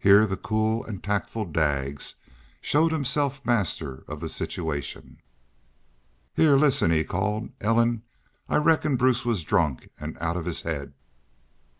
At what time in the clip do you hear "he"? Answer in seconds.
6.90-7.04